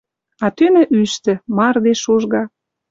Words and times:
А 0.45 0.47
тӱнӹ 0.57 0.83
ӱштӹ. 1.01 1.33
Мардеж 1.55 1.99
шужга 2.03 2.43